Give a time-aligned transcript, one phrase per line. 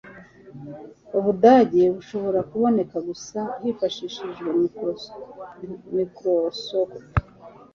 [1.17, 4.49] ubudage bushobora kuboneka gusa hifashishijwe
[5.97, 6.99] microscope